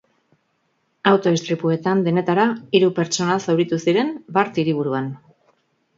[1.11, 2.47] Auto istripuetan denetara
[2.79, 5.13] hiru pertsona zauritu ziren bart hiriburuan.